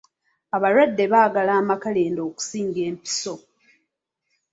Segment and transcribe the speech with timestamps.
[0.55, 3.35] Abalwadde baagala amakerenda okusinga empiso.